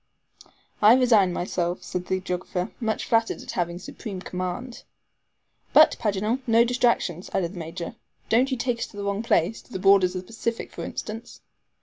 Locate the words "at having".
3.43-3.77